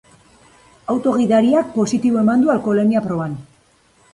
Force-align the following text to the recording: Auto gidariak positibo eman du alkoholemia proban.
Auto 0.93 1.13
gidariak 1.17 1.69
positibo 1.75 2.19
eman 2.25 2.47
du 2.47 2.53
alkoholemia 2.55 3.05
proban. 3.07 3.37